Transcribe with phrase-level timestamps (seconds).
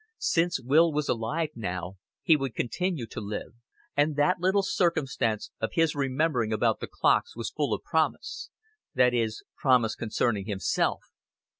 [0.17, 3.53] Since Will was alive now, he would continue to live.
[3.95, 8.49] And that little circumstance of his remembering about the clocks was full of promise
[8.95, 11.03] that is, promise concerning himself.